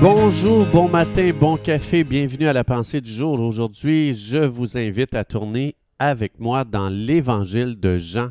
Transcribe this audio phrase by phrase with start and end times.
[0.00, 3.40] Bonjour, bon matin, bon café, bienvenue à la pensée du jour.
[3.40, 8.28] Aujourd'hui, je vous invite à tourner avec moi dans l'Évangile de Jean.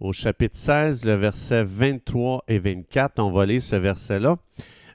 [0.00, 4.38] Au chapitre 16, le verset 23 et 24, on va lire ce verset-là.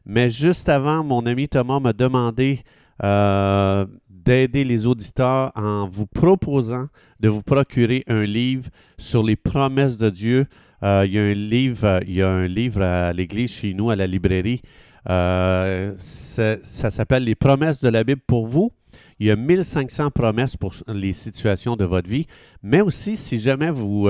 [0.05, 2.59] Mais juste avant, mon ami Thomas m'a demandé
[3.01, 6.88] euh, d'aider les auditeurs en vous proposant
[7.21, 10.47] de vous procurer un livre sur les promesses de Dieu.
[10.83, 13.74] Euh, il, y a un livre, euh, il y a un livre à l'église chez
[13.74, 14.61] nous, à la librairie.
[15.10, 18.71] Euh, ça s'appelle Les promesses de la Bible pour vous.
[19.20, 22.28] Il y a 1500 promesses pour les situations de votre vie.
[22.62, 24.10] Mais aussi, si jamais vous,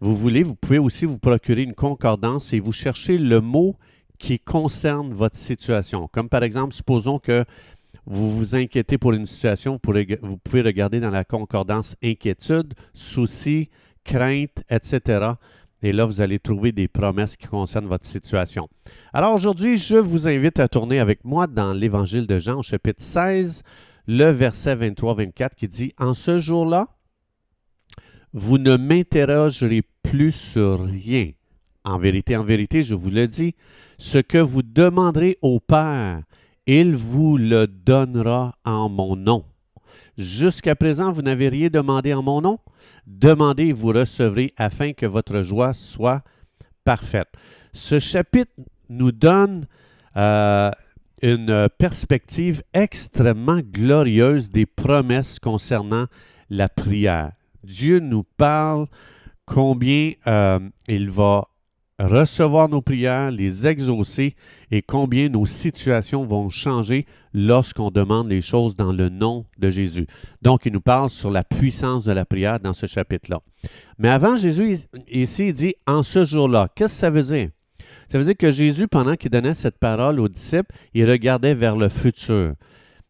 [0.00, 3.76] vous voulez, vous pouvez aussi vous procurer une concordance et vous cherchez le mot
[4.18, 6.08] qui concerne votre situation.
[6.08, 7.44] Comme par exemple, supposons que
[8.06, 13.68] vous vous inquiétez pour une situation, vous, pouvez regarder dans la concordance inquiétude, souci,
[14.04, 15.32] crainte, etc.
[15.86, 18.68] Et là, vous allez trouver des promesses qui concernent votre situation.
[19.12, 23.00] Alors aujourd'hui, je vous invite à tourner avec moi dans l'Évangile de Jean, au chapitre
[23.00, 23.62] 16,
[24.08, 26.88] le verset 23-24, qui dit En ce jour-là,
[28.32, 31.30] vous ne m'interrogerez plus sur rien.
[31.84, 33.54] En vérité, en vérité, je vous le dis,
[33.96, 36.20] ce que vous demanderez au Père,
[36.66, 39.44] il vous le donnera en mon nom.
[40.16, 42.58] Jusqu'à présent, vous n'avez rien demandé en mon nom.
[43.06, 46.22] Demandez et vous recevrez afin que votre joie soit
[46.84, 47.28] parfaite.
[47.72, 48.52] Ce chapitre
[48.88, 49.66] nous donne
[50.16, 50.70] euh,
[51.22, 56.06] une perspective extrêmement glorieuse des promesses concernant
[56.50, 57.32] la prière.
[57.64, 58.86] Dieu nous parle
[59.44, 61.48] combien euh, il va
[61.98, 64.34] recevoir nos prières, les exaucer
[64.70, 70.06] et combien nos situations vont changer lorsqu'on demande les choses dans le nom de Jésus.
[70.42, 73.40] Donc, il nous parle sur la puissance de la prière dans ce chapitre-là.
[73.98, 74.78] Mais avant, Jésus,
[75.10, 76.68] ici, il dit en ce jour-là.
[76.74, 77.50] Qu'est-ce que ça veut dire?
[78.08, 81.76] Ça veut dire que Jésus, pendant qu'il donnait cette parole aux disciples, il regardait vers
[81.76, 82.54] le futur.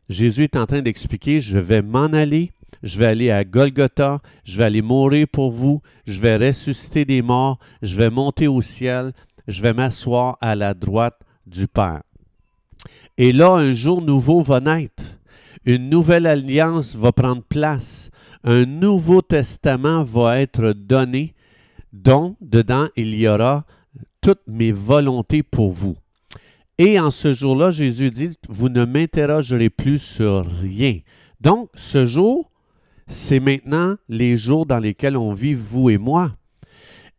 [0.09, 2.53] Jésus est en train d'expliquer, je vais m'en aller,
[2.83, 7.23] je vais aller à Golgotha, je vais aller mourir pour vous, je vais ressusciter des
[7.23, 9.13] morts, je vais monter au ciel,
[9.49, 12.03] je vais m'asseoir à la droite du Père.
[13.19, 15.05] Et là, un jour nouveau va naître.
[15.65, 18.11] Une nouvelle alliance va prendre place.
[18.45, 21.35] Un nouveau testament va être donné,
[21.93, 23.65] dont dedans il y aura
[24.21, 25.97] toutes mes volontés pour vous.
[26.79, 30.99] Et en ce jour-là, Jésus dit, vous ne m'interrogerez plus sur rien.
[31.41, 32.51] Donc, ce jour,
[33.07, 36.37] c'est maintenant les jours dans lesquels on vit, vous et moi.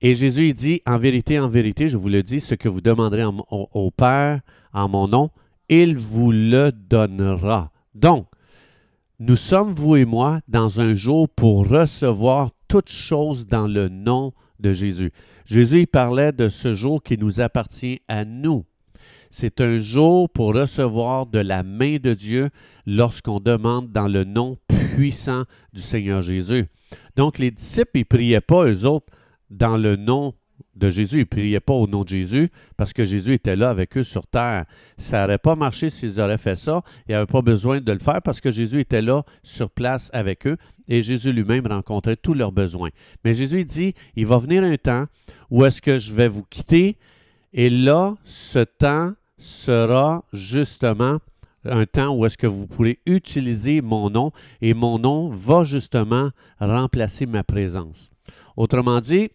[0.01, 3.23] Et Jésus dit, en vérité, en vérité, je vous le dis, ce que vous demanderez
[3.25, 4.41] au, Père
[4.73, 5.31] en mon nom,
[5.69, 7.71] il vous le donnera.
[7.95, 8.27] Donc,
[9.19, 14.33] nous sommes, vous et moi, dans un jour pour recevoir toutes choses dans le nom
[14.59, 15.11] de Jésus.
[15.45, 18.65] Jésus parlait de ce jour qui nous appartient à nous.
[19.31, 22.49] C'est un jour pour recevoir de la main de Dieu
[22.85, 24.57] lorsqu'on demande dans le nom
[24.97, 25.43] puissant
[25.73, 26.65] du Seigneur Jésus.
[27.15, 29.05] Donc les disciples, ils ne priaient pas, eux autres,
[29.51, 30.33] dans le nom
[30.75, 31.17] de Jésus.
[31.17, 34.03] Ils ne priaient pas au nom de Jésus parce que Jésus était là avec eux
[34.03, 34.65] sur terre.
[34.97, 36.81] Ça n'aurait pas marché s'ils auraient fait ça.
[37.07, 40.09] Il n'y avait pas besoin de le faire parce que Jésus était là sur place
[40.13, 40.57] avec eux
[40.87, 42.89] et Jésus lui-même rencontrait tous leurs besoins.
[43.23, 45.05] Mais Jésus dit, il va venir un temps
[45.51, 46.97] où est-ce que je vais vous quitter
[47.53, 51.19] et là, ce temps sera justement
[51.69, 56.29] un temps où est-ce que vous pourrez utiliser mon nom et mon nom va justement
[56.59, 58.09] remplacer ma présence.
[58.55, 59.29] Autrement dit,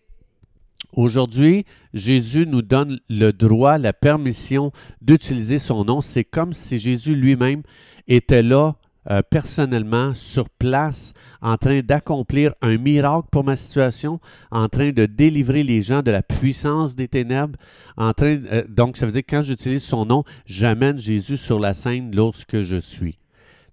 [0.93, 6.01] aujourd'hui, Jésus nous donne le droit, la permission d'utiliser son nom.
[6.01, 7.63] C'est comme si Jésus lui-même
[8.09, 8.77] était là
[9.11, 14.21] euh, personnellement sur place en train d'accomplir un miracle pour ma situation,
[14.51, 17.59] en train de délivrer les gens de la puissance des ténèbres,
[17.97, 21.59] en train euh, donc ça veut dire que quand j'utilise son nom, j'amène Jésus sur
[21.59, 23.19] la scène lorsque je suis.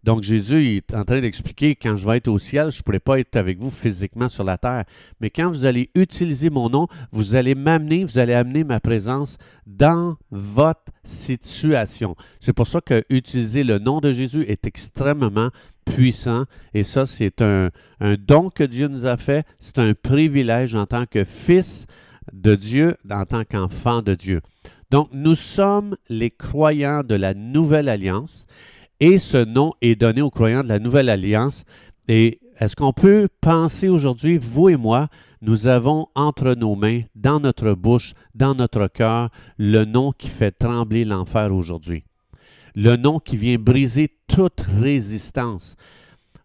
[0.04, 3.00] Donc Jésus est en train d'expliquer, quand je vais être au ciel, je ne pourrai
[3.00, 4.86] pas être avec vous physiquement sur la terre.
[5.20, 9.38] Mais quand vous allez utiliser mon nom, vous allez m'amener, vous allez amener ma présence
[9.68, 12.16] dans votre situation.
[12.40, 15.50] C'est pour ça que utiliser le nom de Jésus est extrêmement
[15.86, 16.46] puissant.
[16.74, 17.70] Et ça, c'est un,
[18.00, 19.46] un don que Dieu nous a fait.
[19.60, 21.88] C'est un privilège en tant que fils
[22.32, 24.42] de Dieu, en tant qu'enfant de Dieu.
[24.92, 28.48] Donc, nous sommes les croyants de la nouvelle alliance.
[29.00, 31.64] Et ce nom est donné aux croyants de la Nouvelle Alliance.
[32.10, 35.08] Et est-ce qu'on peut penser aujourd'hui, vous et moi,
[35.42, 40.52] nous avons entre nos mains, dans notre bouche, dans notre cœur, le nom qui fait
[40.52, 42.04] trembler l'enfer aujourd'hui?
[42.76, 45.78] Le nom qui vient briser toute résistance.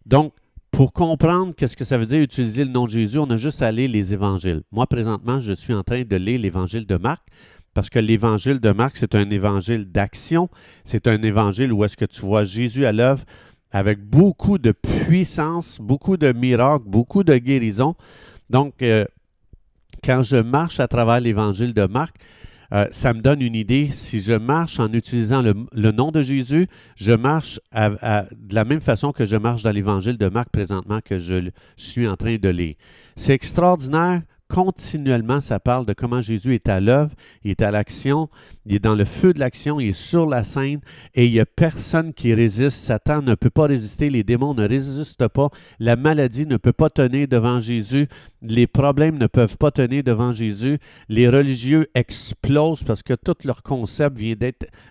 [0.05, 0.31] Donc,
[0.71, 3.61] pour comprendre qu'est-ce que ça veut dire utiliser le nom de Jésus, on a juste
[3.61, 4.61] à lire les évangiles.
[4.71, 7.21] Moi, présentement, je suis en train de lire l'évangile de Marc
[7.75, 10.49] parce que l'évangile de Marc, c'est un évangile d'action,
[10.85, 13.23] c'est un évangile où est-ce que tu vois Jésus à l'œuvre
[13.69, 17.95] avec beaucoup de puissance, beaucoup de miracles, beaucoup de guérisons.
[18.49, 19.03] Donc, euh,
[20.01, 22.15] quand je marche à travers l'évangile de Marc,
[22.71, 23.89] euh, ça me donne une idée.
[23.91, 29.11] Si je marche en utilisant le, nom de Jésus, je marche de la même façon
[29.11, 32.75] que je marche dans l'évangile de Marc présentement que je suis en train de lire.
[33.17, 37.11] C'est extraordinaire continuellement, ça parle de comment Jésus est à l'œuvre,
[37.43, 38.29] il est à l'action,
[38.65, 40.81] il est dans le feu de l'action, il est sur la scène
[41.13, 42.79] et il n'y a personne qui résiste.
[42.79, 45.49] Satan ne peut pas résister, les démons ne résistent pas,
[45.79, 48.07] la maladie ne peut pas tenir devant Jésus,
[48.47, 53.63] les problèmes ne peuvent pas tenir devant Jésus, les religieux explosent parce que tout leur
[53.63, 54.35] concept vient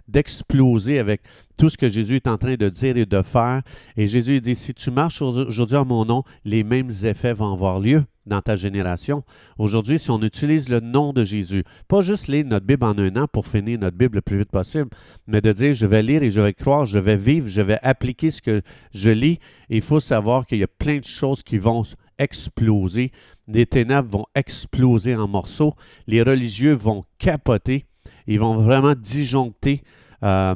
[0.08, 1.22] d'exploser avec
[1.56, 3.62] tout ce que Jésus est en train de dire et de faire.
[3.96, 7.80] Et Jésus dit, si tu marches aujourd'hui en mon nom, les mêmes effets vont avoir
[7.80, 9.22] lieu dans ta génération.
[9.58, 13.16] Aujourd'hui, si on utilise le nom de Jésus, pas juste lire notre Bible en un
[13.16, 14.88] an pour finir notre Bible le plus vite possible,
[15.26, 17.78] mais de dire, je vais lire et je vais croire, je vais vivre, je vais
[17.82, 18.62] appliquer ce que
[18.94, 19.38] je lis.
[19.68, 21.84] il faut savoir qu'il y a plein de choses qui vont
[22.19, 23.11] exploser.
[23.49, 25.75] Les ténèbres vont exploser en morceaux.
[26.06, 27.84] Les religieux vont capoter.
[28.26, 29.82] Ils vont vraiment disjoncter
[30.22, 30.55] euh,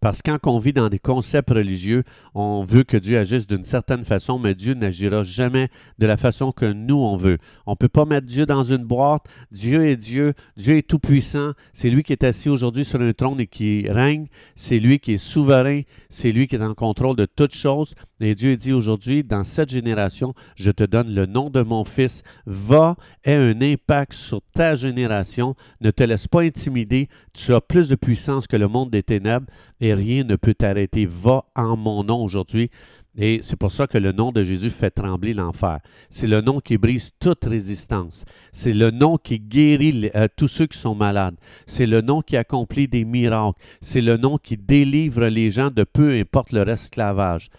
[0.00, 3.64] parce que quand on vit dans des concepts religieux, on veut que Dieu agisse d'une
[3.64, 7.38] certaine façon, mais Dieu n'agira jamais de la façon que nous, on veut.
[7.66, 9.24] On ne peut pas mettre Dieu dans une boîte.
[9.50, 10.34] Dieu est Dieu.
[10.56, 11.52] Dieu est tout-puissant.
[11.72, 14.26] C'est lui qui est assis aujourd'hui sur un trône et qui règne.
[14.54, 15.82] C'est lui qui est souverain.
[16.08, 17.94] C'est lui qui est en contrôle de toutes choses.
[18.20, 22.22] Et Dieu dit aujourd'hui, dans cette génération, je te donne le nom de mon fils.
[22.46, 25.56] Va, aie un impact sur ta génération.
[25.80, 27.08] Ne te laisse pas intimider.
[27.32, 29.46] Tu as plus de puissance que le monde des ténèbres
[29.82, 31.06] et rien ne peut t'arrêter.
[31.06, 32.70] Va en mon nom aujourd'hui.
[33.18, 35.80] Et c'est pour ça que le nom de Jésus fait trembler l'enfer.
[36.08, 38.24] C'est le nom qui brise toute résistance.
[38.52, 41.34] C'est le nom qui guérit euh, tous ceux qui sont malades.
[41.66, 43.58] C'est le nom qui accomplit des miracles.
[43.82, 47.50] C'est le nom qui délivre les gens de peu importe leur esclavage.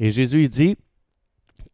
[0.00, 0.76] Et Jésus dit,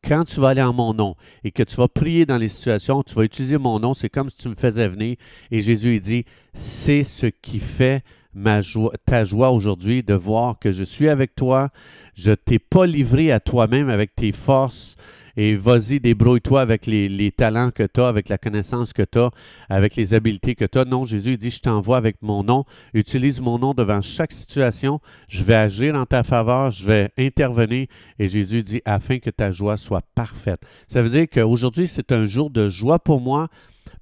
[0.05, 1.15] quand tu vas aller en mon nom
[1.45, 4.31] et que tu vas prier dans les situations, tu vas utiliser mon nom, c'est comme
[4.31, 5.17] si tu me faisais venir.
[5.53, 8.03] Et Jésus dit, c'est ce qui fait
[8.35, 11.71] ma joie, ta joie aujourd'hui de voir que je suis avec toi.
[12.15, 14.97] Je t'ai pas livré à toi-même avec tes forces.
[15.37, 19.31] Et vas-y, débrouille-toi avec les, talents que tu as, avec la connaissance que tu as,
[19.71, 20.85] avec les habiletés que tu as.
[20.85, 22.65] Non, Jésus dit, je t'envoie avec mon nom.
[22.93, 25.01] Utilise mon nom devant chaque situation.
[25.29, 27.87] Je vais agir en ta faveur, je vais intervenir.
[28.19, 30.61] Et Jésus dit, afin que ta joie soit parfaite.
[30.87, 33.49] Ça veut dire qu'aujourd'hui, c'est un jour de joie pour moi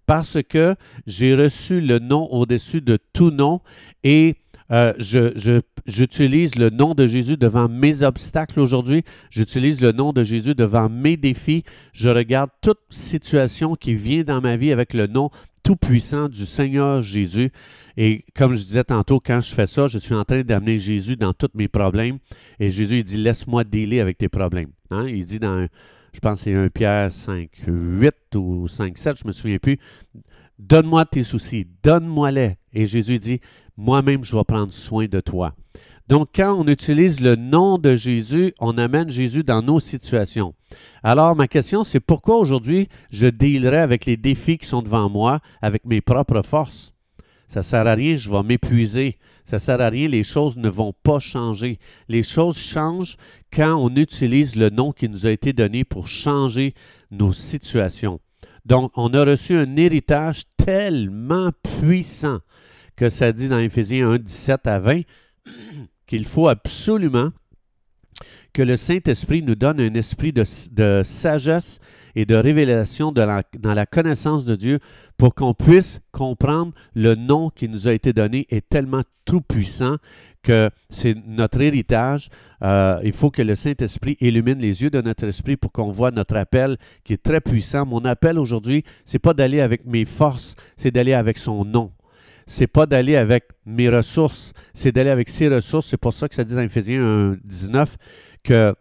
[0.07, 0.75] parce que
[1.07, 3.61] j'ai reçu le nom au-dessus de tout nom
[4.03, 4.37] et
[4.71, 4.93] euh,
[5.87, 9.03] j'utilise le nom de Jésus devant mes obstacles aujourd'hui.
[9.31, 11.65] J'utilise le nom de Jésus devant mes défis.
[11.93, 15.31] Je regarde toute situation qui vient dans ma vie avec le nom
[15.63, 17.51] tout-puissant du Seigneur Jésus.
[17.97, 21.17] Et comme je disais tantôt, quand je fais ça, je suis en train d'amener Jésus
[21.17, 22.19] dans tous mes problèmes.
[22.61, 24.71] Et Jésus, dit, laisse-moi délai avec tes problèmes.
[24.91, 25.07] Hein?
[25.09, 25.67] Il dit dans
[26.13, 29.59] je pense que c'est 1 Pierre 5, 8 ou 5, 7, je ne me souviens
[29.59, 29.79] plus.
[30.59, 32.57] Donne-moi tes soucis, donne-moi-les.
[32.73, 33.41] Et Jésus dit,
[33.77, 35.55] moi-même, je vais prendre soin de toi.
[36.09, 40.55] Donc, quand on utilise le nom de Jésus, on amène Jésus dans nos situations.
[41.03, 45.41] Alors, ma question, c'est pourquoi aujourd'hui je dealerai avec les défis qui sont devant moi
[45.63, 46.93] avec mes propres forces?
[47.47, 49.19] Ça ne sert à rien, je vais m'épuiser.
[49.51, 51.81] Ça ne sert à rien, les choses ne vont pas changer.
[52.09, 53.17] Les choses changent
[53.53, 56.73] quand on utilise le nom qui nous a été donné pour changer
[57.11, 58.21] nos situations.
[58.65, 62.39] Donc, on a reçu un héritage tellement puissant
[62.95, 65.01] que ça dit dans Éphésiens 1, 17 à 20
[66.07, 67.31] qu'il faut absolument
[68.53, 71.81] que le Saint-Esprit nous donne un esprit de, sagesse
[72.15, 74.79] et de révélation dans la connaissance de Dieu
[75.17, 79.97] pour qu'on puisse comprendre le nom qui nous a été donné est tellement tout puissant
[80.43, 82.29] que c'est notre héritage.
[82.63, 86.11] Euh, il faut que le Saint-Esprit illumine les yeux de notre esprit pour qu'on voit
[86.11, 87.87] notre appel qui est très puissant.
[87.87, 91.93] Mon appel aujourd'hui, c'est pas d'aller avec mes forces, c'est d'aller avec son nom.
[92.47, 95.87] C'est pas d'aller avec mes ressources, c'est d'aller avec ses ressources.
[95.87, 97.97] C'est pour ça que ça dit dans Éphésiens 19
[98.43, 98.75] que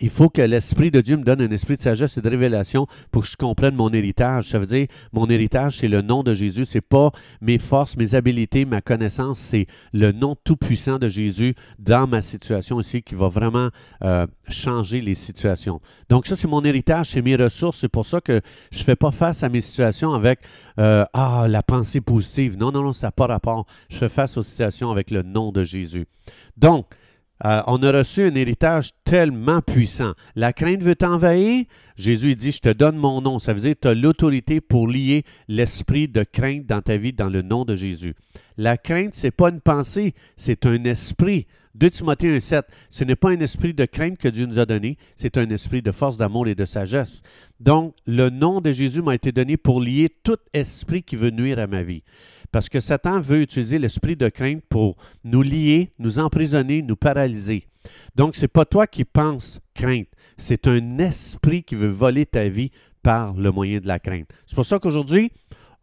[0.00, 2.86] il faut que l'Esprit de Dieu me donne un esprit de sagesse et de révélation
[3.10, 4.48] pour que je comprenne mon héritage.
[4.48, 6.64] Ça veut dire, mon héritage, c'est le nom de Jésus.
[6.64, 7.12] C'est pas
[7.42, 9.38] mes forces, mes habiletés, ma connaissance.
[9.38, 13.68] C'est le nom tout-puissant de Jésus dans ma situation ici qui va vraiment
[14.02, 15.80] euh, changer les situations.
[16.08, 17.78] Donc ça, c'est mon héritage, c'est mes ressources.
[17.80, 20.40] C'est pour ça que je ne fais pas face à mes situations avec
[20.78, 22.56] euh, ah la pensée positive.
[22.56, 23.66] Non, non, non, ça n'a pas rapport.
[23.90, 26.06] Je fais face aux situations avec le nom de Jésus.
[26.56, 26.86] Donc,
[27.44, 30.12] Euh, on a reçu un héritage tellement puissant.
[30.36, 31.64] La crainte veut t'envahir?
[31.96, 33.38] Jésus dit, je te donne mon nom.
[33.38, 37.12] Ça veut dire que tu as l'autorité pour lier l'esprit de crainte dans ta vie
[37.12, 38.14] dans le nom de Jésus.
[38.56, 41.46] La crainte, ce n'est pas une pensée, c'est un esprit.
[41.74, 44.98] 2 Timothée 1,7, ce n'est pas un esprit de crainte que Dieu nous a donné,
[45.16, 47.22] c'est un esprit de force, d'amour et de sagesse.
[47.60, 51.58] Donc, le nom de Jésus m'a été donné pour lier tout esprit qui veut nuire
[51.58, 52.02] à ma vie.
[52.52, 57.66] Parce que Satan veut utiliser l'esprit de crainte pour nous lier, nous emprisonner, nous paralyser.
[58.14, 60.06] Donc, ce n'est pas toi qui penses crainte,
[60.36, 62.70] c'est un esprit qui veut voler ta vie
[63.02, 64.28] par le moyen de la crainte.
[64.46, 65.32] C'est pour ça qu'aujourd'hui,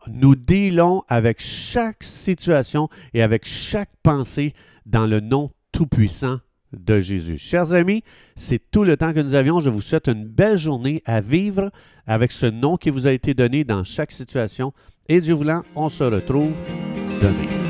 [0.07, 4.53] nous dealons avec chaque situation et avec chaque pensée
[4.85, 6.39] dans le nom tout-puissant
[6.71, 7.37] de Jésus.
[7.37, 8.03] Chers amis,
[8.35, 9.59] c'est tout le temps que nous avions.
[9.59, 11.71] Je vous souhaite une belle journée à vivre
[12.05, 14.71] avec ce nom qui vous a été donné dans chaque situation.
[15.11, 16.53] Et Dieu voulant, on se retrouve
[17.19, 17.68] demain.